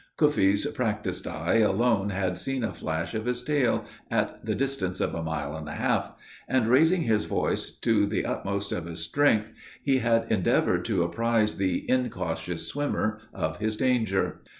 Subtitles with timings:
[0.17, 5.13] Cuffee's practiced eye alone had seen a flash of his tail, at the distance of
[5.13, 6.13] a mile and a half;
[6.47, 9.53] and, raising his voice to the utmost of his strength,
[9.83, 14.41] he had endeavored to apprise the incautious swimmer of his danger.